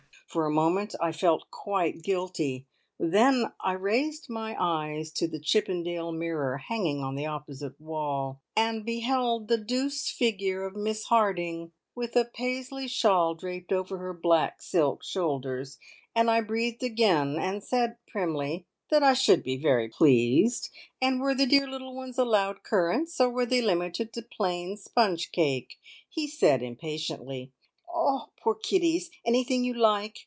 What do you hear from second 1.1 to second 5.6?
felt quite guilty; then I raised my eyes to the